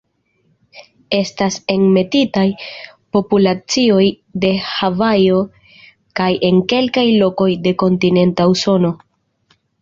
Estas 1.15 1.57
enmetitaj 1.73 2.45
populacioj 3.17 4.05
de 4.45 4.51
Havajo 4.71 5.43
kaj 6.21 6.31
en 6.51 6.63
kelkaj 6.75 7.05
lokoj 7.21 7.49
de 7.69 7.75
kontinenta 7.85 8.49
Usono. 8.57 8.93